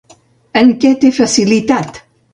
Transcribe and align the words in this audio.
En 0.61 0.71
què 0.85 0.93
té 1.05 1.13
facilitat? 1.19 2.01